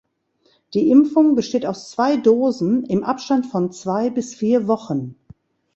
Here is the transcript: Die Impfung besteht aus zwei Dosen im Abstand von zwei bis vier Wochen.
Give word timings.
Die 0.73 0.89
Impfung 0.89 1.35
besteht 1.35 1.63
aus 1.63 1.91
zwei 1.91 2.17
Dosen 2.17 2.85
im 2.85 3.03
Abstand 3.03 3.45
von 3.45 3.71
zwei 3.71 4.09
bis 4.09 4.33
vier 4.33 4.67
Wochen. 4.67 5.15